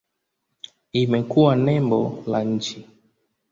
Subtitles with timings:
[0.93, 2.87] Imekuwa nembo la nchi.